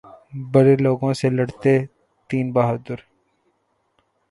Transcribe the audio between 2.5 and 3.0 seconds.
بہادر